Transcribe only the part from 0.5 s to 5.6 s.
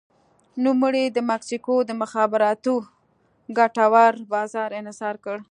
نوموړي د مکسیکو د مخابراتو ګټور بازار انحصار کړ.